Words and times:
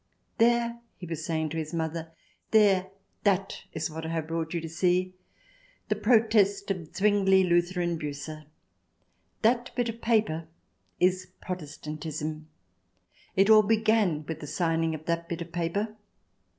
"There," 0.39 0.79
he 0.97 1.05
was 1.05 1.23
saying 1.23 1.49
to 1.49 1.57
his 1.57 1.75
mother 1.75 2.11
—"there, 2.57 2.89
that 3.23 3.65
is 3.71 3.91
what 3.91 4.03
I 4.03 4.09
have 4.09 4.25
brought 4.29 4.51
you 4.51 4.59
to 4.59 4.67
see. 4.67 5.13
The 5.89 5.95
Protest 5.95 6.71
of 6.71 6.95
Zwingli, 6.95 7.43
Luther, 7.43 7.81
and 7.81 7.99
Bucer. 7.99 8.45
That 9.43 9.69
bit 9.75 9.89
of 9.89 10.01
paper 10.01 10.47
is 10.99 11.27
Protestantism. 11.39 12.47
It 13.35 13.51
all 13.51 13.61
began 13.61 14.25
with 14.25 14.39
the 14.39 14.47
signing 14.47 14.95
of 14.95 15.05
that 15.05 15.29
bit 15.29 15.39
of 15.43 15.51
paper." 15.51 15.95